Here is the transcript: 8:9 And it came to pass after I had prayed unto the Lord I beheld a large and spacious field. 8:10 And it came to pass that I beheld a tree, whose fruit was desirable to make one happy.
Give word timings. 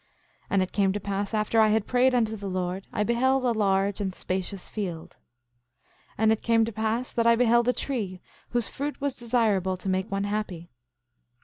8:9 0.45 0.47
And 0.49 0.61
it 0.63 0.71
came 0.71 0.93
to 0.93 0.99
pass 0.99 1.31
after 1.31 1.59
I 1.61 1.67
had 1.67 1.85
prayed 1.85 2.15
unto 2.15 2.35
the 2.35 2.47
Lord 2.47 2.87
I 2.91 3.03
beheld 3.03 3.43
a 3.45 3.51
large 3.51 4.01
and 4.01 4.15
spacious 4.15 4.67
field. 4.67 5.17
8:10 6.13 6.13
And 6.17 6.31
it 6.31 6.41
came 6.41 6.65
to 6.65 6.71
pass 6.71 7.13
that 7.13 7.27
I 7.27 7.35
beheld 7.35 7.67
a 7.67 7.71
tree, 7.73 8.19
whose 8.49 8.67
fruit 8.67 8.99
was 8.99 9.13
desirable 9.15 9.77
to 9.77 9.87
make 9.89 10.09
one 10.11 10.23
happy. 10.23 10.71